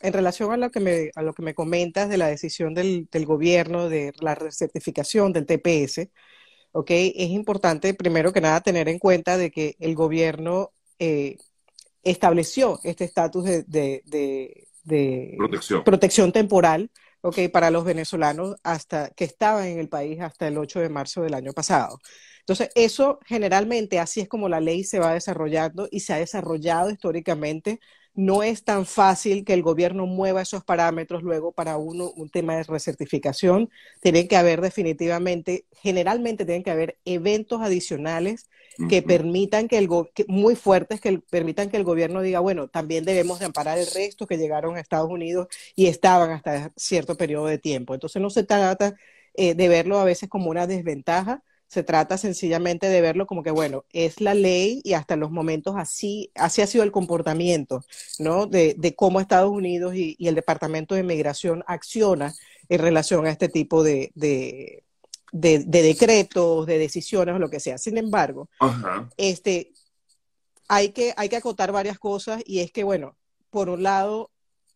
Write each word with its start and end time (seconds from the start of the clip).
en 0.00 0.12
relación 0.12 0.52
a 0.52 0.56
lo 0.56 0.70
que 0.70 0.80
me, 0.80 1.10
a 1.14 1.22
lo 1.22 1.34
que 1.34 1.42
me 1.42 1.54
comentas 1.54 2.08
de 2.08 2.18
la 2.18 2.28
decisión 2.28 2.74
del, 2.74 3.08
del 3.10 3.26
gobierno 3.26 3.88
de 3.88 4.12
la 4.20 4.34
recertificación 4.34 5.32
del 5.32 5.46
TPS, 5.46 6.10
¿ok? 6.72 6.90
Es 6.90 7.30
importante, 7.30 7.94
primero 7.94 8.32
que 8.32 8.40
nada, 8.40 8.60
tener 8.60 8.88
en 8.88 8.98
cuenta 8.98 9.36
de 9.36 9.50
que 9.50 9.76
el 9.80 9.94
gobierno 9.94 10.72
eh, 10.98 11.36
estableció 12.02 12.80
este 12.84 13.04
estatus 13.04 13.44
de, 13.44 13.62
de, 13.64 14.02
de, 14.06 14.68
de 14.84 15.36
Protección. 15.36 15.84
protección 15.84 16.32
temporal, 16.32 16.90
¿ok? 17.22 17.38
Para 17.52 17.70
los 17.70 17.84
venezolanos 17.84 18.56
hasta 18.62 19.10
que 19.10 19.24
estaban 19.24 19.66
en 19.66 19.78
el 19.78 19.88
país 19.88 20.20
hasta 20.20 20.48
el 20.48 20.58
8 20.58 20.80
de 20.80 20.88
marzo 20.88 21.22
del 21.22 21.34
año 21.34 21.52
pasado. 21.52 21.98
Entonces, 22.40 22.70
eso 22.74 23.18
generalmente 23.26 23.98
así 23.98 24.20
es 24.20 24.28
como 24.28 24.48
la 24.48 24.60
ley 24.60 24.84
se 24.84 24.98
va 24.98 25.12
desarrollando 25.14 25.88
y 25.90 26.00
se 26.00 26.14
ha 26.14 26.18
desarrollado 26.18 26.90
históricamente. 26.90 27.80
No 28.18 28.42
es 28.42 28.64
tan 28.64 28.84
fácil 28.84 29.44
que 29.44 29.54
el 29.54 29.62
gobierno 29.62 30.06
mueva 30.06 30.42
esos 30.42 30.64
parámetros 30.64 31.22
luego 31.22 31.52
para 31.52 31.76
uno, 31.76 32.10
un 32.16 32.30
tema 32.30 32.56
de 32.56 32.64
recertificación. 32.64 33.70
Tienen 34.00 34.26
que 34.26 34.36
haber 34.36 34.60
definitivamente, 34.60 35.66
generalmente 35.72 36.44
tienen 36.44 36.64
que 36.64 36.72
haber 36.72 36.98
eventos 37.04 37.60
adicionales 37.62 38.48
que 38.88 39.02
permitan 39.02 39.68
que 39.68 39.78
el 39.78 39.88
que- 40.14 40.24
muy 40.28 40.56
fuertes 40.56 41.00
que 41.00 41.10
el- 41.10 41.22
permitan 41.22 41.70
que 41.70 41.76
el 41.76 41.84
gobierno 41.84 42.20
diga, 42.22 42.40
bueno, 42.40 42.68
también 42.68 43.04
debemos 43.04 43.38
de 43.38 43.44
amparar 43.46 43.78
el 43.78 43.86
resto 43.86 44.26
que 44.26 44.38
llegaron 44.38 44.76
a 44.76 44.80
Estados 44.80 45.10
Unidos 45.10 45.46
y 45.76 45.86
estaban 45.86 46.30
hasta 46.32 46.72
cierto 46.76 47.16
periodo 47.16 47.46
de 47.46 47.58
tiempo. 47.58 47.94
Entonces 47.94 48.20
no 48.22 48.30
se 48.30 48.44
trata 48.44 48.96
eh, 49.34 49.54
de 49.54 49.68
verlo 49.68 49.98
a 50.00 50.04
veces 50.04 50.28
como 50.28 50.50
una 50.50 50.66
desventaja, 50.66 51.42
se 51.68 51.82
trata 51.82 52.16
sencillamente 52.18 52.88
de 52.88 53.00
verlo 53.02 53.26
como 53.26 53.42
que, 53.42 53.50
bueno, 53.50 53.84
es 53.92 54.20
la 54.20 54.34
ley 54.34 54.80
y 54.84 54.94
hasta 54.94 55.16
los 55.16 55.30
momentos 55.30 55.74
así, 55.76 56.30
así 56.34 56.62
ha 56.62 56.66
sido 56.66 56.82
el 56.82 56.92
comportamiento, 56.92 57.84
¿no? 58.18 58.46
De, 58.46 58.74
de 58.78 58.94
cómo 58.94 59.20
Estados 59.20 59.50
Unidos 59.50 59.94
y, 59.94 60.16
y 60.18 60.28
el 60.28 60.34
Departamento 60.34 60.94
de 60.94 61.02
Migración 61.02 61.62
acciona 61.66 62.34
en 62.70 62.80
relación 62.80 63.26
a 63.26 63.30
este 63.30 63.48
tipo 63.48 63.82
de, 63.82 64.10
de, 64.14 64.82
de- 65.32 65.58
de 65.66 65.82
decretos, 65.82 66.66
de 66.66 66.78
decisiones 66.78 67.34
o 67.34 67.38
lo 67.38 67.50
que 67.50 67.60
sea. 67.60 67.76
Sin 67.78 67.98
embargo, 67.98 68.48
Ajá. 68.60 69.08
este, 69.18 69.72
hay 70.68 70.90
que, 70.90 71.14
hay 71.16 71.28
que 71.28 71.36
acotar 71.36 71.72
varias 71.72 71.98
cosas 71.98 72.42
y 72.46 72.60
es 72.60 72.72
que, 72.72 72.84
bueno, 72.84 73.16
por 73.50 73.68
un 73.68 73.82
lado, 73.82 74.30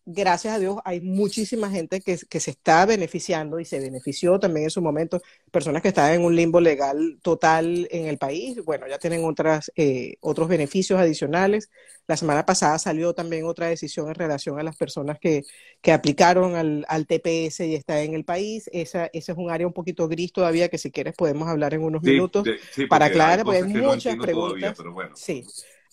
gracias 0.05 0.53
a 0.55 0.59
Dios, 0.59 0.77
hay 0.85 1.01
muchísima 1.01 1.69
gente 1.69 2.01
que, 2.01 2.17
que 2.29 2.39
se 2.39 2.51
está 2.51 2.85
beneficiando 2.85 3.59
y 3.59 3.65
se 3.65 3.79
benefició 3.79 4.39
también 4.39 4.65
en 4.65 4.69
su 4.69 4.81
momento, 4.81 5.21
personas 5.51 5.81
que 5.81 5.89
estaban 5.89 6.13
en 6.13 6.23
un 6.25 6.35
limbo 6.35 6.59
legal 6.61 7.19
total 7.21 7.87
en 7.91 8.07
el 8.07 8.17
país, 8.17 8.57
bueno, 8.65 8.87
ya 8.87 8.99
tienen 8.99 9.23
otras, 9.25 9.71
eh, 9.75 10.15
otros 10.21 10.47
beneficios 10.49 10.99
adicionales. 10.99 11.69
La 12.07 12.17
semana 12.17 12.45
pasada 12.45 12.77
salió 12.79 13.13
también 13.13 13.45
otra 13.45 13.67
decisión 13.67 14.09
en 14.09 14.15
relación 14.15 14.59
a 14.59 14.63
las 14.63 14.75
personas 14.75 15.17
que, 15.19 15.43
que 15.81 15.91
aplicaron 15.93 16.55
al, 16.55 16.85
al 16.89 17.07
TPS 17.07 17.65
y 17.65 17.75
están 17.75 17.97
en 17.99 18.13
el 18.13 18.25
país. 18.25 18.69
Esa, 18.73 19.05
ese 19.13 19.31
es 19.31 19.37
un 19.37 19.49
área 19.51 19.67
un 19.67 19.73
poquito 19.73 20.07
gris 20.07 20.33
todavía 20.33 20.69
que 20.69 20.77
si 20.77 20.91
quieres 20.91 21.15
podemos 21.15 21.47
hablar 21.47 21.73
en 21.73 21.83
unos 21.83 22.03
Sí, 22.03 22.03
minutos 22.03 22.47
de- 22.47 22.67
sí, 22.69 22.85
para 22.87 23.05
aclarar, 23.05 23.45
hay 23.45 23.45
porque 23.45 23.63
hay 23.63 23.63
no 23.63 23.83
muchas 23.83 24.17
preguntas. 24.17 24.29
todavía, 24.29 24.75
pero 24.75 24.91
bueno. 24.93 25.15
Sí, 25.15 25.45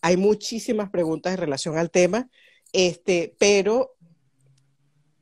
hay 0.02 0.16
muchísimas 0.16 0.90
preguntas 0.90 1.32
en 1.32 1.38
relación 1.38 1.78
al 1.78 1.90
tema, 1.90 2.28
este, 2.72 3.34
pero 3.38 3.96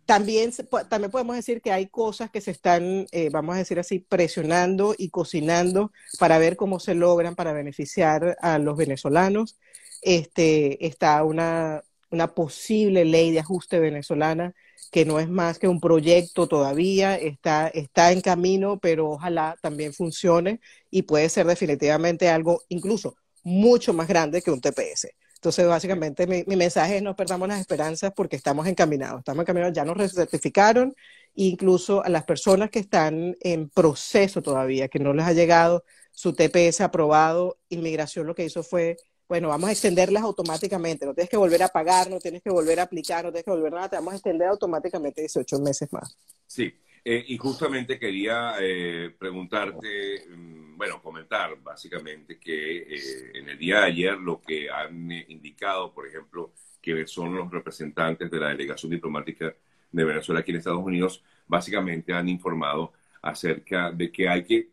también, 0.08 0.52
también 0.88 1.10
podemos 1.10 1.36
decir 1.36 1.60
que 1.60 1.70
hay 1.70 1.86
cosas 1.86 2.30
que 2.30 2.40
se 2.40 2.50
están, 2.50 3.06
eh, 3.12 3.28
vamos 3.30 3.54
a 3.54 3.58
decir 3.58 3.78
así, 3.78 3.98
presionando 3.98 4.94
y 4.96 5.10
cocinando 5.10 5.92
para 6.18 6.38
ver 6.38 6.56
cómo 6.56 6.80
se 6.80 6.94
logran 6.94 7.34
para 7.34 7.52
beneficiar 7.52 8.38
a 8.40 8.58
los 8.58 8.78
venezolanos. 8.78 9.58
Este, 10.00 10.86
está 10.86 11.22
una, 11.24 11.82
una 12.10 12.34
posible 12.34 13.04
ley 13.04 13.32
de 13.32 13.40
ajuste 13.40 13.80
venezolana 13.80 14.54
que 14.90 15.04
no 15.04 15.20
es 15.20 15.28
más 15.28 15.58
que 15.58 15.68
un 15.68 15.78
proyecto 15.78 16.46
todavía, 16.48 17.14
está, 17.16 17.68
está 17.68 18.10
en 18.10 18.22
camino, 18.22 18.78
pero 18.78 19.10
ojalá 19.10 19.58
también 19.60 19.92
funcione 19.92 20.60
y 20.90 21.02
puede 21.02 21.28
ser 21.28 21.46
definitivamente 21.46 22.30
algo 22.30 22.62
incluso 22.70 23.14
mucho 23.42 23.92
más 23.92 24.08
grande 24.08 24.40
que 24.40 24.50
un 24.50 24.62
TPS. 24.62 25.08
Entonces, 25.38 25.66
básicamente, 25.66 26.26
mi, 26.26 26.42
mi 26.46 26.56
mensaje 26.56 26.96
es 26.96 27.02
no 27.02 27.14
perdamos 27.14 27.48
las 27.48 27.60
esperanzas 27.60 28.12
porque 28.14 28.36
estamos 28.36 28.66
encaminados. 28.66 29.20
Estamos 29.20 29.42
encaminados, 29.42 29.72
ya 29.72 29.84
nos 29.84 29.96
recertificaron, 29.96 30.94
incluso 31.34 32.04
a 32.04 32.08
las 32.08 32.24
personas 32.24 32.70
que 32.70 32.80
están 32.80 33.36
en 33.40 33.68
proceso 33.68 34.42
todavía, 34.42 34.88
que 34.88 34.98
no 34.98 35.12
les 35.12 35.26
ha 35.26 35.32
llegado 35.32 35.84
su 36.10 36.32
TPS 36.32 36.80
aprobado, 36.80 37.58
Inmigración 37.68 38.26
lo 38.26 38.34
que 38.34 38.44
hizo 38.44 38.64
fue, 38.64 38.96
bueno, 39.28 39.50
vamos 39.50 39.68
a 39.68 39.72
extenderlas 39.72 40.24
automáticamente, 40.24 41.06
no 41.06 41.14
tienes 41.14 41.30
que 41.30 41.36
volver 41.36 41.62
a 41.62 41.68
pagar, 41.68 42.10
no 42.10 42.18
tienes 42.18 42.42
que 42.42 42.50
volver 42.50 42.80
a 42.80 42.82
aplicar, 42.82 43.24
no 43.24 43.30
tienes 43.30 43.44
que 43.44 43.52
volver 43.52 43.72
a 43.72 43.76
nada, 43.76 43.88
te 43.90 43.96
vamos 43.96 44.14
a 44.14 44.16
extender 44.16 44.48
automáticamente 44.48 45.20
18 45.20 45.60
meses 45.60 45.92
más. 45.92 46.18
Sí, 46.44 46.74
eh, 47.04 47.24
y 47.28 47.38
justamente 47.38 48.00
quería 48.00 48.54
eh, 48.60 49.14
preguntarte, 49.16 50.26
mm, 50.28 50.57
bueno, 50.78 51.02
comentar 51.02 51.60
básicamente 51.60 52.38
que 52.38 52.82
eh, 52.82 53.32
en 53.34 53.48
el 53.48 53.58
día 53.58 53.80
de 53.80 53.86
ayer 53.86 54.16
lo 54.16 54.40
que 54.40 54.70
han 54.70 55.10
eh, 55.10 55.26
indicado, 55.28 55.92
por 55.92 56.06
ejemplo, 56.06 56.52
que 56.80 57.04
son 57.04 57.34
los 57.34 57.50
representantes 57.50 58.30
de 58.30 58.38
la 58.38 58.50
delegación 58.50 58.92
diplomática 58.92 59.52
de 59.90 60.04
Venezuela 60.04 60.40
aquí 60.40 60.52
en 60.52 60.58
Estados 60.58 60.84
Unidos, 60.84 61.24
básicamente 61.48 62.12
han 62.12 62.28
informado 62.28 62.92
acerca 63.20 63.90
de 63.90 64.12
que 64.12 64.28
hay 64.28 64.44
que 64.44 64.68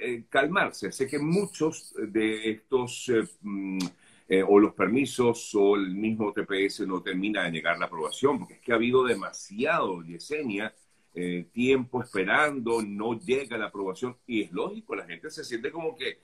eh, 0.00 0.24
calmarse. 0.30 0.90
Sé 0.90 1.06
que 1.06 1.18
muchos 1.18 1.94
de 1.98 2.52
estos 2.52 3.12
mm, 3.42 3.78
o 4.48 4.58
los 4.58 4.72
permisos 4.72 5.54
o 5.54 5.76
el 5.76 5.94
mismo 5.94 6.32
TPS 6.32 6.86
no 6.86 7.02
termina 7.02 7.44
de 7.44 7.50
negar 7.50 7.78
la 7.78 7.84
aprobación, 7.84 8.38
porque 8.38 8.54
es 8.54 8.60
que 8.60 8.72
ha 8.72 8.76
habido 8.76 9.04
demasiado, 9.04 10.02
Yesenia, 10.02 10.74
eh, 11.18 11.46
tiempo 11.50 12.02
esperando, 12.02 12.82
no 12.82 13.18
llega 13.18 13.56
la 13.56 13.66
aprobación 13.66 14.18
y 14.26 14.42
es 14.42 14.52
lógico, 14.52 14.94
la 14.94 15.06
gente 15.06 15.30
se 15.30 15.44
siente 15.44 15.72
como 15.72 15.96
que 15.96 16.18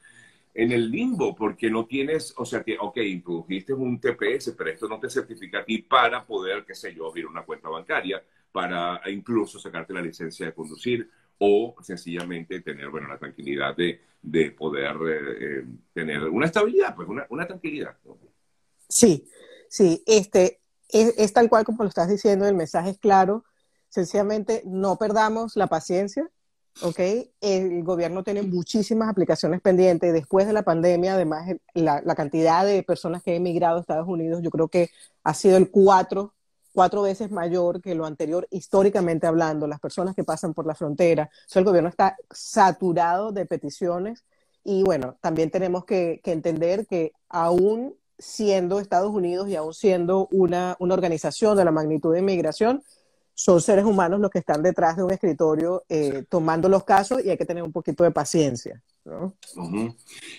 en 0.54 0.70
el 0.70 0.90
limbo 0.90 1.34
porque 1.34 1.70
no 1.70 1.86
tienes, 1.86 2.34
o 2.36 2.44
sea, 2.44 2.62
que, 2.62 2.76
ok, 2.78 2.98
introdujiste 2.98 3.72
un 3.72 3.98
TPS, 3.98 4.52
pero 4.52 4.68
esto 4.68 4.86
no 4.88 5.00
te 5.00 5.08
certifica 5.08 5.60
a 5.60 5.64
ti 5.64 5.78
para 5.78 6.26
poder, 6.26 6.66
qué 6.66 6.74
sé 6.74 6.94
yo, 6.94 7.08
abrir 7.08 7.26
una 7.26 7.42
cuenta 7.42 7.70
bancaria, 7.70 8.22
para 8.52 9.00
incluso 9.10 9.58
sacarte 9.58 9.94
la 9.94 10.02
licencia 10.02 10.44
de 10.44 10.52
conducir 10.52 11.08
o 11.38 11.74
sencillamente 11.80 12.60
tener, 12.60 12.90
bueno, 12.90 13.08
la 13.08 13.18
tranquilidad 13.18 13.74
de, 13.74 13.98
de 14.20 14.50
poder 14.50 14.94
eh, 15.08 15.36
eh, 15.40 15.64
tener 15.94 16.24
una 16.24 16.44
estabilidad, 16.44 16.94
pues 16.94 17.08
una, 17.08 17.26
una 17.30 17.46
tranquilidad. 17.46 17.96
Sí, 18.90 19.26
sí, 19.70 20.02
este, 20.06 20.60
es, 20.90 21.14
es 21.16 21.32
tal 21.32 21.48
cual 21.48 21.64
como 21.64 21.82
lo 21.82 21.88
estás 21.88 22.10
diciendo, 22.10 22.46
el 22.46 22.54
mensaje 22.54 22.90
es 22.90 22.98
claro, 22.98 23.46
sencillamente 23.92 24.62
no 24.64 24.96
perdamos 24.96 25.54
la 25.54 25.66
paciencia, 25.66 26.26
¿ok? 26.80 26.98
El 27.42 27.84
gobierno 27.84 28.24
tiene 28.24 28.40
muchísimas 28.40 29.10
aplicaciones 29.10 29.60
pendientes. 29.60 30.14
Después 30.14 30.46
de 30.46 30.54
la 30.54 30.62
pandemia, 30.62 31.12
además, 31.12 31.46
la, 31.74 32.00
la 32.02 32.14
cantidad 32.14 32.64
de 32.64 32.82
personas 32.82 33.22
que 33.22 33.32
han 33.32 33.36
emigrado 33.36 33.76
a 33.76 33.80
Estados 33.80 34.08
Unidos, 34.08 34.40
yo 34.42 34.50
creo 34.50 34.68
que 34.68 34.88
ha 35.24 35.34
sido 35.34 35.58
el 35.58 35.70
cuatro, 35.70 36.32
cuatro 36.72 37.02
veces 37.02 37.30
mayor 37.30 37.82
que 37.82 37.94
lo 37.94 38.06
anterior, 38.06 38.48
históricamente 38.50 39.26
hablando, 39.26 39.66
las 39.66 39.78
personas 39.78 40.14
que 40.14 40.24
pasan 40.24 40.54
por 40.54 40.66
la 40.66 40.74
frontera. 40.74 41.28
O 41.30 41.50
sea, 41.50 41.60
el 41.60 41.66
gobierno 41.66 41.90
está 41.90 42.16
saturado 42.30 43.30
de 43.30 43.44
peticiones 43.44 44.24
y 44.64 44.84
bueno, 44.84 45.18
también 45.20 45.50
tenemos 45.50 45.84
que, 45.84 46.22
que 46.24 46.32
entender 46.32 46.86
que 46.86 47.12
aún 47.28 47.94
siendo 48.18 48.80
Estados 48.80 49.10
Unidos 49.10 49.50
y 49.50 49.56
aún 49.56 49.74
siendo 49.74 50.28
una, 50.30 50.76
una 50.78 50.94
organización 50.94 51.58
de 51.58 51.64
la 51.66 51.72
magnitud 51.72 52.14
de 52.14 52.20
inmigración, 52.20 52.82
son 53.34 53.60
seres 53.60 53.84
humanos 53.84 54.20
los 54.20 54.30
que 54.30 54.38
están 54.40 54.62
detrás 54.62 54.96
de 54.96 55.02
un 55.02 55.10
escritorio 55.10 55.84
eh, 55.88 56.24
tomando 56.28 56.68
los 56.68 56.84
casos 56.84 57.24
y 57.24 57.30
hay 57.30 57.36
que 57.36 57.46
tener 57.46 57.62
un 57.62 57.72
poquito 57.72 58.04
de 58.04 58.10
paciencia. 58.10 58.82
¿no? 59.04 59.34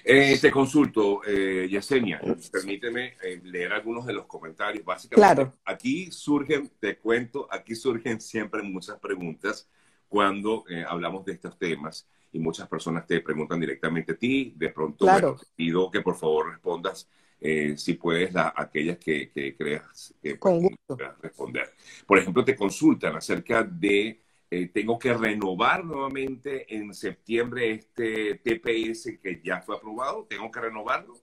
Eh, 0.06 0.38
te 0.40 0.52
consulto, 0.52 1.22
eh, 1.26 1.68
Yesenia, 1.70 2.22
permíteme 2.52 3.16
eh, 3.22 3.42
leer 3.44 3.74
algunos 3.74 4.06
de 4.06 4.14
los 4.14 4.26
comentarios. 4.26 4.86
Básicamente, 4.86 5.36
Claro. 5.36 5.54
aquí 5.66 6.12
surgen, 6.12 6.72
te 6.80 6.98
cuento, 6.98 7.48
aquí 7.52 7.76
surgen 7.76 8.22
siempre 8.22 8.62
muchas 8.63 9.00
preguntas 9.00 9.68
cuando 10.07 10.63
hablamos 10.88 11.25
de 11.25 11.34
estos 11.34 11.57
temas 11.57 12.07
y 12.31 12.40
muchas 12.40 12.68
personas 12.68 13.06
te 13.07 13.19
preguntan 13.19 13.60
directamente 13.60 14.13
a 14.13 14.18
ti. 14.18 14.54
De 14.56 14.69
pronto, 14.69 15.06
Claro. 15.06 15.30
bueno, 15.34 15.40
te 15.42 15.48
pido 15.56 15.92
que 15.92 16.01
por 16.01 16.16
favor 16.16 16.51
respondas, 16.51 17.10
eh, 17.45 17.75
si 17.78 17.94
puedes, 17.95 18.34
la- 18.34 18.54
aquellas 18.56 18.98
que, 18.98 19.30
que 19.31 19.56
creas 19.56 20.13
que 20.22 20.36
puedas 20.38 21.19
responder. 21.22 21.74
Por 22.07 22.18
ejemplo, 22.19 22.44
te 22.45 22.56
consultan 22.56 23.16
acerca 23.16 23.63
de 23.63 24.22
eh, 24.50 24.68
tengo 24.69 24.98
que 25.00 25.13
renovar 25.13 25.84
nuevamente 25.84 26.74
en 26.75 26.94
septiembre 26.94 27.72
este 27.72 28.36
TPS 28.36 29.19
que 29.19 29.42
ya 29.44 29.62
fue 29.62 29.75
aprobado, 29.78 30.25
tengo 30.30 30.50
que 30.51 30.60
renovarlo. 30.62 31.13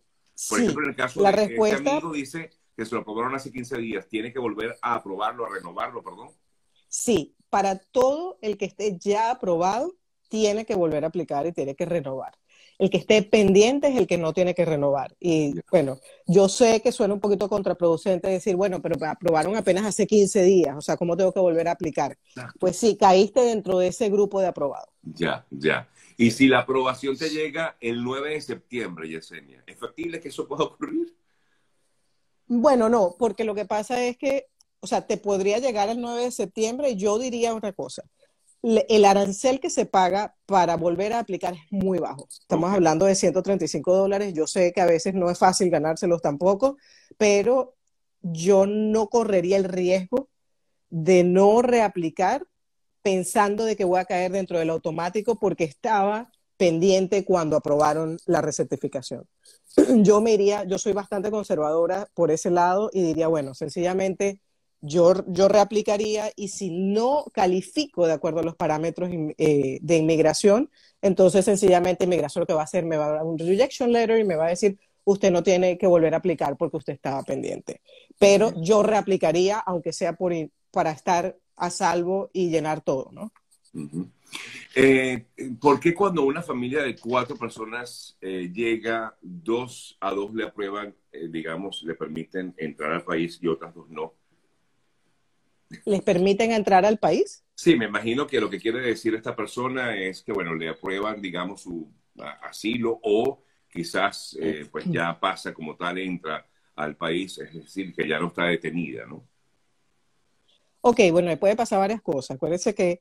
Por 0.49 0.59
Sí, 0.59 0.65
ejemplo, 0.65 0.85
en 0.85 0.91
el 0.91 0.97
caso 0.97 1.23
la 1.23 1.31
de 1.31 1.37
respuesta- 1.37 1.77
este 1.77 1.91
amigo 1.91 2.13
dice 2.13 2.51
que 2.77 2.85
se 2.85 2.95
lo 2.95 3.03
aprobaron 3.03 3.35
hace 3.35 3.53
15 3.53 3.79
días, 3.79 4.09
tiene 4.09 4.33
que 4.33 4.39
volver 4.41 4.77
a 4.83 4.95
aprobarlo, 4.97 5.47
a 5.47 5.51
renovarlo, 5.51 6.03
perdón. 6.03 6.31
sí, 6.89 7.37
para 7.51 7.79
todo 7.79 8.39
el 8.43 8.57
que 8.59 8.65
esté 8.67 8.97
ya 8.99 9.31
aprobado, 9.31 9.97
tiene 10.29 10.65
que 10.67 10.75
volver 10.75 11.05
a 11.05 11.09
aplicar 11.09 11.47
y 11.47 11.53
tiene 11.53 11.75
que 11.75 11.87
renovar. 11.87 12.35
El 12.81 12.89
que 12.89 12.97
esté 12.97 13.21
pendiente 13.23 13.89
es 13.89 13.97
el 13.97 14.07
que 14.07 14.17
no 14.17 14.33
tiene 14.33 14.55
que 14.55 14.65
renovar. 14.65 15.15
Y 15.21 15.53
bueno, 15.71 15.99
yo 16.27 16.49
sé 16.49 16.81
que 16.81 16.93
suena 16.93 17.13
un 17.13 17.21
poquito 17.21 17.47
contraproducente 17.47 18.27
decir, 18.27 18.57
bueno, 18.57 18.81
pero 18.81 18.97
aprobaron 19.07 19.55
apenas 19.55 19.85
hace 19.85 20.07
15 20.07 20.43
días, 20.45 20.75
o 20.79 20.81
sea, 20.81 20.97
¿cómo 20.97 21.15
tengo 21.15 21.31
que 21.31 21.41
volver 21.41 21.69
a 21.69 21.73
aplicar? 21.73 22.17
Pues 22.59 22.79
sí, 22.79 22.97
caíste 22.97 23.43
dentro 23.43 23.77
de 23.77 23.89
ese 23.89 24.09
grupo 24.09 24.41
de 24.41 24.47
aprobados. 24.47 24.89
Ya, 25.03 25.47
ya. 25.51 25.91
Y 26.17 26.31
si 26.31 26.49
la 26.49 26.61
aprobación 26.61 27.19
te 27.19 27.29
llega 27.29 27.77
el 27.83 28.03
9 28.03 28.31
de 28.31 28.41
septiembre, 28.41 29.11
Yesenia, 29.11 29.63
¿es 29.67 29.79
factible 29.79 30.19
que 30.19 30.29
eso 30.29 30.49
pueda 30.49 30.65
ocurrir? 30.65 31.15
Bueno, 32.47 32.89
no, 32.89 33.15
porque 33.19 33.45
lo 33.45 33.55
que 33.55 33.67
pasa 33.67 34.03
es 34.03 34.17
que, 34.17 34.47
o 34.81 34.87
sea, 34.87 35.07
te 35.07 35.19
podría 35.19 35.59
llegar 35.59 35.91
el 35.91 36.01
9 36.01 36.25
de 36.25 36.31
septiembre 36.31 36.89
y 36.89 36.97
yo 36.97 37.19
diría 37.19 37.55
otra 37.55 37.75
cosa 37.75 38.05
el 38.63 39.05
arancel 39.05 39.61
que 39.61 39.71
se 39.71 39.87
paga 39.87 40.37
para 40.47 40.77
volver 40.77 41.13
a 41.13 41.21
aplicar 41.21 41.55
es 41.55 41.61
muy 41.71 41.99
bajo. 41.99 42.29
Estamos 42.29 42.73
hablando 42.73 43.07
de 43.07 43.15
135 43.15 43.95
dólares. 43.95 44.35
Yo 44.35 44.47
sé 44.47 44.73
que 44.73 44.81
a 44.81 44.87
veces 44.87 45.15
no 45.15 45.31
es 45.31 45.39
fácil 45.39 45.71
ganárselos 45.71 46.21
tampoco, 46.21 46.77
pero 47.17 47.77
yo 48.23 48.67
no 48.67 49.09
correría 49.09 49.57
el 49.57 49.65
riesgo 49.65 50.29
de 50.91 51.25
no 51.25 51.63
reaplicar 51.63 52.47
pensando 53.03 53.65
de 53.65 53.77
que 53.77 53.85
voy 53.85 54.01
a 54.01 54.05
caer 54.05 54.33
dentro 54.33 54.59
del 54.59 54.71
automático 54.71 55.39
porque 55.39 55.65
estaba 55.65 56.31
pendiente 56.59 57.25
cuando 57.25 57.57
aprobaron 57.57 58.19
la 58.27 58.43
recertificación. 58.43 59.27
Yo 60.03 60.21
me 60.21 60.35
iría, 60.35 60.65
yo 60.65 60.79
soy 60.79 60.93
bastante 60.93 61.31
conservadora 61.31 62.07
por 62.13 62.31
ese 62.31 62.51
lado 62.51 62.91
y 62.93 63.03
diría, 63.03 63.29
bueno, 63.29 63.55
sencillamente 63.55 64.43
yo, 64.81 65.25
yo 65.27 65.49
reaplicaría 65.49 66.33
y 66.37 66.49
si 66.49 66.71
no 66.71 67.27
califico 67.33 68.07
de 68.07 68.15
acuerdo 68.15 68.41
a 68.41 68.45
los 68.45 68.57
parámetros 68.57 69.11
eh, 69.13 69.79
de 69.83 69.97
inmigración, 69.97 70.71
entonces 71.03 71.45
sencillamente 71.45 72.05
inmigración 72.05 72.41
lo 72.41 72.47
que 72.47 72.55
va 72.55 72.63
a 72.63 72.65
hacer 72.65 72.85
me 72.85 72.97
va 72.97 73.07
a 73.07 73.13
dar 73.13 73.25
un 73.25 73.39
rejection 73.39 73.93
letter 73.93 74.19
y 74.19 74.25
me 74.25 74.37
va 74.37 74.47
a 74.47 74.51
decir, 74.51 74.79
usted 75.05 75.31
no 75.31 75.43
tiene 75.43 75.77
que 75.77 75.87
volver 75.87 76.15
a 76.15 76.19
aplicar 76.19 76.57
porque 76.57 76.79
usted 76.79 76.95
estaba 76.95 77.23
pendiente. 77.23 77.83
Pero 78.19 78.53
yo 78.63 78.83
reaplicaría, 78.83 79.59
aunque 79.59 79.93
sea 79.93 80.15
por, 80.15 80.33
para 80.71 80.93
estar 80.93 81.37
a 81.57 81.71
salvo 81.71 82.31
y 82.33 82.51
llenar 82.51 82.81
todo, 82.81 83.11
¿no? 83.13 83.33
Eh, 84.75 85.27
¿Por 85.61 85.79
qué 85.79 85.95
cuando 85.95 86.23
una 86.23 86.43
familia 86.43 86.83
de 86.83 86.97
cuatro 86.97 87.37
personas 87.37 88.17
eh, 88.21 88.51
llega, 88.53 89.17
dos 89.21 89.97
a 90.01 90.11
dos 90.13 90.35
le 90.35 90.45
aprueban, 90.45 90.95
digamos, 91.29 91.83
le 91.83 91.95
permiten 91.95 92.55
entrar 92.57 92.93
al 92.93 93.05
país 93.05 93.39
y 93.43 93.49
otras 93.49 93.75
dos 93.75 93.89
no? 93.91 94.15
Les 95.85 96.03
permiten 96.03 96.53
entrar 96.53 96.85
al 96.85 96.99
país? 96.99 97.45
Sí, 97.55 97.77
me 97.77 97.87
imagino 97.87 98.27
que 98.27 98.41
lo 98.41 98.51
que 98.51 98.59
quiere 98.61 98.81
decir 98.81 99.15
esta 99.15 99.37
persona 99.37 99.97
es 99.97 100.23
que, 100.23 100.33
bueno, 100.33 100.55
le 100.55 100.69
aprueban, 100.69 101.21
digamos, 101.21 101.63
su 101.63 101.89
asilo 102.43 102.99
o 103.03 103.43
quizás, 103.71 104.37
eh, 104.41 104.67
pues 104.71 104.85
ya 104.87 105.19
pasa 105.19 105.55
como 105.55 105.77
tal, 105.77 105.99
entra 105.99 106.47
al 106.75 106.97
país, 106.97 107.39
es 107.39 107.53
decir, 107.53 107.95
que 107.95 108.09
ya 108.09 108.19
no 108.19 108.29
está 108.29 108.45
detenida, 108.45 109.07
¿no? 109.07 109.25
Ok, 110.83 111.01
bueno, 111.13 111.37
puede 111.39 111.57
pasar 111.57 111.79
varias 111.79 112.01
cosas. 112.01 112.37
Acuérdense 112.37 112.75
que 112.75 113.01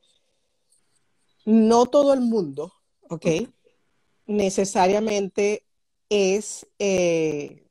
no 1.46 1.86
todo 1.86 2.12
el 2.12 2.20
mundo, 2.20 2.72
ok, 3.08 3.26
necesariamente 4.26 5.64
es 6.10 6.66
eh, 6.78 7.64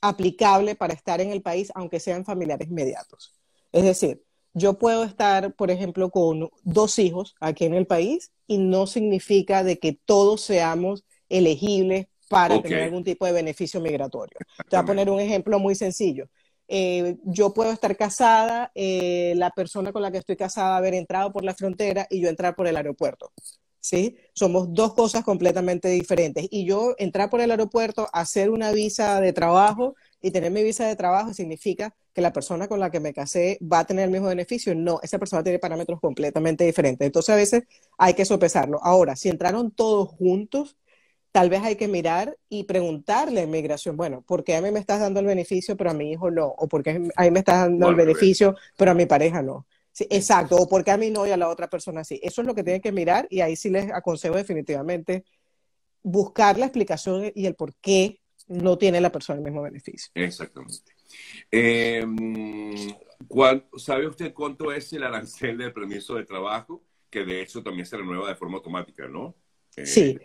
aplicable 0.00 0.74
para 0.74 0.94
estar 0.94 1.20
en 1.20 1.30
el 1.30 1.42
país, 1.42 1.70
aunque 1.74 2.00
sean 2.00 2.24
familiares 2.24 2.68
inmediatos. 2.68 3.34
Es 3.70 3.84
decir, 3.84 4.24
yo 4.54 4.78
puedo 4.78 5.04
estar, 5.04 5.54
por 5.54 5.70
ejemplo, 5.70 6.10
con 6.10 6.50
dos 6.62 6.98
hijos 6.98 7.34
aquí 7.40 7.64
en 7.64 7.74
el 7.74 7.86
país 7.86 8.32
y 8.46 8.58
no 8.58 8.86
significa 8.86 9.64
de 9.64 9.78
que 9.78 9.98
todos 10.04 10.42
seamos 10.42 11.04
elegibles 11.28 12.06
para 12.28 12.60
tener 12.62 12.84
algún 12.84 13.04
tipo 13.04 13.26
de 13.26 13.32
beneficio 13.32 13.80
migratorio. 13.80 14.38
Te 14.68 14.76
voy 14.76 14.82
a 14.82 14.86
poner 14.86 15.10
un 15.10 15.20
ejemplo 15.20 15.58
muy 15.58 15.74
sencillo. 15.74 16.28
Eh, 16.68 17.16
yo 17.24 17.52
puedo 17.52 17.70
estar 17.70 17.94
casada, 17.96 18.72
eh, 18.74 19.34
la 19.36 19.50
persona 19.50 19.92
con 19.92 20.00
la 20.00 20.10
que 20.10 20.18
estoy 20.18 20.36
casada 20.36 20.76
haber 20.76 20.94
entrado 20.94 21.32
por 21.32 21.44
la 21.44 21.54
frontera 21.54 22.06
y 22.08 22.20
yo 22.20 22.28
entrar 22.28 22.54
por 22.54 22.66
el 22.66 22.76
aeropuerto. 22.76 23.32
¿Sí? 23.80 24.16
Somos 24.32 24.72
dos 24.72 24.94
cosas 24.94 25.24
completamente 25.24 25.88
diferentes. 25.88 26.46
Y 26.50 26.64
yo 26.64 26.94
entrar 26.98 27.28
por 27.28 27.40
el 27.40 27.50
aeropuerto, 27.50 28.08
hacer 28.12 28.48
una 28.48 28.72
visa 28.72 29.20
de 29.20 29.32
trabajo 29.32 29.96
y 30.22 30.30
tener 30.30 30.52
mi 30.52 30.62
visa 30.62 30.86
de 30.86 30.96
trabajo 30.96 31.34
significa 31.34 31.94
que 32.14 32.22
la 32.22 32.32
persona 32.32 32.68
con 32.68 32.78
la 32.78 32.90
que 32.90 33.00
me 33.00 33.12
casé 33.12 33.58
va 33.60 33.80
a 33.80 33.84
tener 33.84 34.04
el 34.04 34.10
mismo 34.10 34.28
beneficio. 34.28 34.74
No, 34.74 35.00
esa 35.02 35.18
persona 35.18 35.42
tiene 35.42 35.58
parámetros 35.58 36.00
completamente 36.00 36.64
diferentes. 36.64 37.04
Entonces 37.04 37.30
a 37.30 37.36
veces 37.36 37.64
hay 37.98 38.14
que 38.14 38.24
sopesarlo. 38.24 38.78
Ahora, 38.82 39.16
si 39.16 39.28
entraron 39.28 39.72
todos 39.72 40.10
juntos, 40.10 40.76
tal 41.32 41.50
vez 41.50 41.62
hay 41.62 41.76
que 41.76 41.88
mirar 41.88 42.38
y 42.48 42.64
preguntarle 42.64 43.40
a 43.40 43.44
inmigración, 43.44 43.96
bueno, 43.96 44.22
¿por 44.22 44.44
qué 44.44 44.54
a 44.54 44.62
mí 44.62 44.70
me 44.70 44.78
estás 44.78 45.00
dando 45.00 45.18
el 45.18 45.26
beneficio 45.26 45.76
pero 45.76 45.90
a 45.90 45.94
mi 45.94 46.12
hijo 46.12 46.30
no? 46.30 46.46
¿O 46.46 46.68
por 46.68 46.82
qué 46.82 46.90
a 46.90 47.22
mí 47.22 47.30
me 47.30 47.40
estás 47.40 47.62
dando 47.62 47.88
el 47.88 47.96
beneficio 47.96 48.54
pero 48.76 48.92
a 48.92 48.94
mi 48.94 49.06
pareja 49.06 49.42
no? 49.42 49.66
Sí, 49.90 50.06
exacto, 50.08 50.56
o 50.56 50.68
por 50.68 50.84
qué 50.84 50.90
a 50.92 50.96
mí 50.96 51.10
no 51.10 51.26
y 51.26 51.30
a 51.32 51.36
la 51.36 51.48
otra 51.48 51.68
persona 51.68 52.04
sí. 52.04 52.20
Eso 52.22 52.42
es 52.42 52.46
lo 52.46 52.54
que 52.54 52.62
tienen 52.62 52.80
que 52.80 52.92
mirar 52.92 53.26
y 53.28 53.40
ahí 53.40 53.56
sí 53.56 53.70
les 53.70 53.90
aconsejo 53.92 54.36
definitivamente 54.36 55.24
buscar 56.02 56.58
la 56.58 56.66
explicación 56.66 57.30
y 57.34 57.46
el 57.46 57.54
por 57.54 57.74
qué 57.76 58.21
no 58.48 58.78
tiene 58.78 59.00
la 59.00 59.12
persona 59.12 59.38
el 59.38 59.44
mismo 59.44 59.62
beneficio. 59.62 60.10
Exactamente. 60.14 60.92
Eh, 61.50 62.04
¿Sabe 63.76 64.06
usted 64.06 64.32
cuánto 64.32 64.72
es 64.72 64.92
el 64.92 65.04
arancel 65.04 65.58
del 65.58 65.72
permiso 65.72 66.14
de 66.14 66.24
trabajo? 66.24 66.82
Que 67.10 67.24
de 67.24 67.42
hecho 67.42 67.62
también 67.62 67.86
se 67.86 67.96
renueva 67.96 68.28
de 68.28 68.36
forma 68.36 68.56
automática, 68.56 69.06
¿no? 69.08 69.34
Eh, 69.76 69.86
sí. 69.86 70.18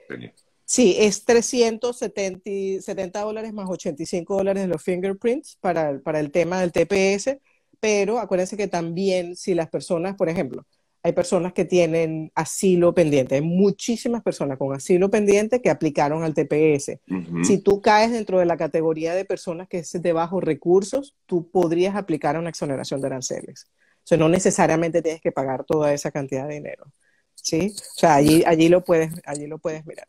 Sí, 0.69 0.97
es 0.99 1.23
370 1.23 3.21
dólares 3.21 3.53
más 3.53 3.69
85 3.69 4.35
dólares 4.35 4.63
de 4.63 4.67
los 4.67 4.83
fingerprints 4.83 5.57
para, 5.61 5.97
para 5.99 6.19
el 6.19 6.29
tema 6.29 6.59
del 6.59 6.73
TPS, 6.73 7.39
pero 7.79 8.19
acuérdense 8.19 8.57
que 8.57 8.67
también 8.67 9.37
si 9.37 9.53
las 9.53 9.69
personas, 9.69 10.17
por 10.17 10.27
ejemplo, 10.27 10.65
hay 11.07 11.13
personas 11.13 11.53
que 11.53 11.63
tienen 11.63 12.31
asilo 12.35 12.93
pendiente, 12.93 13.35
hay 13.35 13.41
muchísimas 13.41 14.21
personas 14.21 14.57
con 14.57 14.75
asilo 14.75 15.09
pendiente 15.09 15.61
que 15.61 15.69
aplicaron 15.69 16.23
al 16.23 16.33
TPS. 16.33 16.99
Si 17.43 17.59
tú 17.59 17.81
caes 17.81 18.11
dentro 18.11 18.39
de 18.39 18.45
la 18.45 18.57
categoría 18.57 19.15
de 19.15 19.23
personas 19.23 19.69
que 19.69 19.79
es 19.79 20.01
de 20.01 20.13
bajos 20.13 20.43
recursos, 20.43 21.15
tú 21.25 21.49
podrías 21.49 21.95
aplicar 21.95 22.35
a 22.35 22.39
una 22.39 22.49
exoneración 22.49 22.99
de 22.99 23.07
aranceles. 23.07 23.67
O 23.69 24.07
sea, 24.07 24.17
no 24.17 24.27
necesariamente 24.27 25.01
tienes 25.01 25.21
que 25.21 25.31
pagar 25.31 25.63
toda 25.63 25.93
esa 25.93 26.11
cantidad 26.11 26.45
de 26.45 26.55
dinero. 26.55 26.91
¿Sí? 27.35 27.73
O 27.73 27.99
sea, 27.99 28.15
allí, 28.15 28.43
allí, 28.45 28.67
lo, 28.67 28.83
puedes, 28.83 29.13
allí 29.25 29.47
lo 29.47 29.59
puedes 29.59 29.85
mirar. 29.85 30.07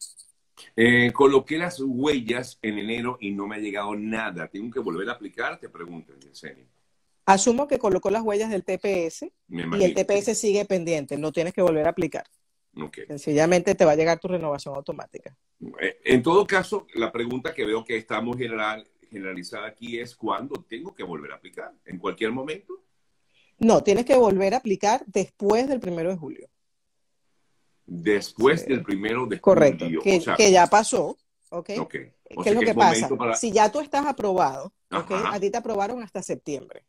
Eh, 0.75 1.13
coloqué 1.13 1.59
las 1.59 1.81
huellas 1.81 2.59
en 2.63 2.79
enero 2.79 3.19
y 3.21 3.31
no 3.31 3.47
me 3.47 3.55
ha 3.55 3.61
llegado 3.61 3.95
nada. 3.95 4.49
¿Tengo 4.49 4.73
que 4.73 4.81
volver 4.81 5.09
a 5.09 5.13
aplicar? 5.13 5.61
Te 5.61 5.69
pregunto, 5.69 6.13
en 6.13 6.35
serio. 6.35 6.65
Asumo 7.29 7.69
que 7.69 7.79
colocó 7.79 8.09
las 8.09 8.23
huellas 8.23 8.49
del 8.49 8.65
TPS 8.65 9.27
y 9.51 9.85
el 9.85 9.93
TPS 9.93 10.39
sigue 10.39 10.65
pendiente, 10.65 11.19
no 11.19 11.31
tienes 11.31 11.53
que 11.53 11.61
volver 11.61 11.87
a 11.87 11.91
aplicar. 11.91 12.25
Sencillamente 13.07 13.75
te 13.75 13.85
va 13.85 13.93
a 13.93 13.97
llegar 13.97 14.19
tu 14.19 14.29
renovación 14.29 14.75
automática. 14.75 15.37
Eh, 15.79 15.99
en 16.05 16.23
todo 16.23 16.47
caso, 16.47 16.87
la 16.95 17.13
pregunta 17.13 17.53
que 17.53 17.67
veo 17.67 17.85
que 17.85 18.03
general, 18.35 18.89
generalizada 19.11 19.67
aquí 19.67 19.99
es 19.99 20.17
¿cuándo 20.17 20.65
tengo 20.67 20.95
que 20.95 21.03
volver 21.03 21.33
a 21.33 21.35
aplicar? 21.35 21.75
¿En 21.85 21.99
cualquier 21.99 22.33
momento? 22.33 22.83
No, 23.59 23.83
tienes 23.83 24.07
que 24.07 24.17
volver 24.17 24.55
a 24.55 24.59
aplicar 24.59 25.05
después 25.07 25.69
del 25.69 25.81
primero 25.81 26.09
de 26.09 26.17
julio. 26.17 26.49
Después 27.85 28.67
del 28.67 28.83
primero 28.83 29.27
de 29.27 29.37
julio. 29.37 29.43
Correcto, 29.43 29.87
que, 30.03 30.51
ya 30.51 30.67
pasó, 30.69 31.19
¿ok? 31.51 31.71
okay. 31.79 32.11
¿Qué 32.43 32.51
es 32.51 32.55
lo 32.55 32.61
que, 32.61 32.75
pasa? 32.75 33.09
Si 33.35 33.53
ya 33.53 33.71
tú 33.73 33.81
estás 33.81 34.07
aprobado, 34.07 34.73
a 34.91 35.41
ti 35.41 35.51
te 35.51 35.59
aprobaron 35.59 36.03
hasta 36.03 36.23
septiembre. 36.23 36.85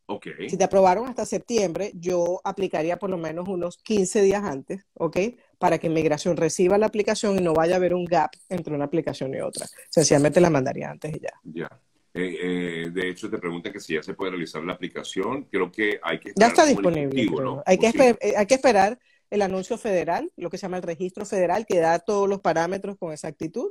Si 0.47 0.57
te 0.57 0.63
aprobaron 0.63 1.07
hasta 1.07 1.25
septiembre, 1.25 1.91
yo 1.95 2.41
aplicaría 2.43 2.97
por 2.97 3.09
lo 3.09 3.17
menos 3.17 3.47
unos 3.47 3.77
15 3.77 4.21
días 4.21 4.43
antes, 4.43 4.85
¿ok? 4.93 5.17
Para 5.57 5.77
que 5.77 5.87
inmigración 5.87 6.37
reciba 6.37 6.77
la 6.77 6.87
aplicación 6.87 7.37
y 7.37 7.41
no 7.41 7.53
vaya 7.53 7.75
a 7.75 7.77
haber 7.77 7.93
un 7.93 8.05
gap 8.05 8.31
entre 8.49 8.73
una 8.73 8.85
aplicación 8.85 9.33
y 9.33 9.41
otra. 9.41 9.65
Sencillamente 9.89 10.41
la 10.41 10.49
mandaría 10.49 10.89
antes 10.89 11.15
y 11.15 11.19
ya. 11.19 11.33
Ya. 11.43 11.81
Eh, 12.13 12.37
eh, 12.41 12.89
de 12.91 13.09
hecho, 13.09 13.29
te 13.29 13.37
pregunta 13.37 13.71
que 13.71 13.79
si 13.79 13.93
ya 13.93 14.03
se 14.03 14.13
puede 14.13 14.31
realizar 14.31 14.63
la 14.63 14.73
aplicación. 14.73 15.43
Creo 15.43 15.71
que 15.71 15.99
hay 16.01 16.19
que... 16.19 16.33
Ya 16.35 16.47
está 16.47 16.65
disponible. 16.65 17.29
Hay, 17.65 17.77
que 17.77 17.87
eh, 17.87 18.33
hay 18.35 18.45
que 18.45 18.55
esperar 18.55 18.99
el 19.29 19.41
anuncio 19.41 19.77
federal, 19.77 20.31
lo 20.35 20.49
que 20.49 20.57
se 20.57 20.63
llama 20.63 20.77
el 20.77 20.83
registro 20.83 21.25
federal, 21.25 21.65
que 21.67 21.79
da 21.79 21.99
todos 21.99 22.27
los 22.27 22.41
parámetros 22.41 22.97
con 22.97 23.11
exactitud 23.11 23.69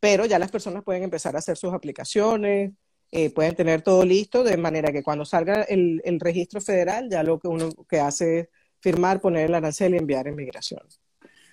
pero 0.00 0.24
ya 0.24 0.38
las 0.38 0.50
personas 0.50 0.82
pueden 0.82 1.02
empezar 1.02 1.36
a 1.36 1.38
hacer 1.38 1.56
sus 1.56 1.72
aplicaciones, 1.72 2.72
eh, 3.12 3.30
pueden 3.30 3.54
tener 3.54 3.82
todo 3.82 4.04
listo, 4.04 4.42
de 4.42 4.56
manera 4.56 4.92
que 4.92 5.02
cuando 5.02 5.24
salga 5.24 5.62
el, 5.62 6.00
registro 6.20 6.60
federal, 6.60 7.08
ya 7.10 7.22
lo 7.22 7.38
que 7.38 7.48
uno 7.48 7.70
que 7.88 8.00
hace 8.00 8.40
es 8.40 8.48
firmar, 8.80 9.20
poner 9.20 9.46
el 9.46 9.54
arancel 9.54 9.94
y 9.94 9.98
enviar 9.98 10.26
en 10.28 10.36
migración. 10.36 10.80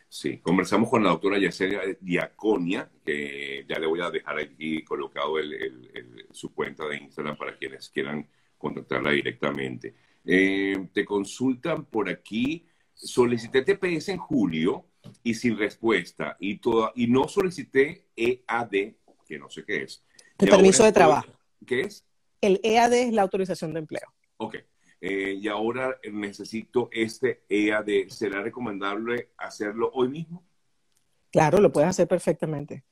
Sí, 0.08 0.38
conversamos 0.38 0.90
con 0.90 1.04
la 1.04 1.10
doctora 1.10 1.38
Yesenia 1.38 1.82
Diaconia, 2.00 2.90
que 3.04 3.66
ya 3.68 3.78
le 3.78 3.88
voy 3.88 4.00
a 4.00 4.10
dejar 4.10 4.40
aquí 4.40 4.84
colocado 4.84 5.34
su 6.32 6.54
cuenta 6.54 6.88
de 6.88 6.98
Instagram 6.98 7.38
para 7.38 7.58
quienes 7.58 7.90
quieran 7.90 8.26
contactarla 8.58 9.12
directamente. 9.12 9.96
Eh, 10.24 10.88
te 10.94 11.04
consultan 11.04 11.86
por 11.86 12.08
aquí, 12.08 12.66
solicité 12.94 13.64
TPS 13.64 14.10
en 14.10 14.18
julio 14.18 14.86
y 15.28 15.34
sin 15.34 15.58
respuesta 15.58 16.38
y, 16.40 16.60
toda, 16.60 16.94
y 16.96 17.08
no 17.08 17.28
solicité 17.28 18.08
EAD, 18.16 18.94
que 19.26 19.38
no 19.38 19.50
sé 19.50 19.66
qué 19.66 19.84
es. 19.84 20.06
El 20.38 20.50
permiso 20.50 20.86
de 20.86 20.94
trabajo. 20.94 21.30
¿Qué 21.66 21.82
es? 21.82 22.06
El 22.40 22.62
EAD 22.64 22.94
es 22.94 23.14
la 23.14 23.24
autorización 23.24 23.74
de 23.74 23.80
empleo. 23.80 24.14
Ok. 24.38 24.56
Eh, 25.02 25.38
y 25.38 25.48
ahora 25.50 25.98
necesito 26.10 26.88
este 26.94 27.44
EAD. 27.50 28.08
¿Será 28.08 28.42
recomendable 28.42 29.32
hacerlo 29.38 29.92
hoy 29.94 30.08
mismo? 30.08 30.46
Claro, 31.30 31.60
lo 31.60 31.74
puedes 31.74 31.90
hacer 31.90 32.08
perfectamente. 32.08 32.86